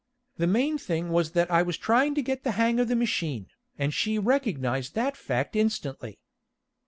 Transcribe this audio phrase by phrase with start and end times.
[0.37, 3.45] The main thing was that I was trying to get the hang of the machine,
[3.77, 6.17] and she recognized that fact instantly.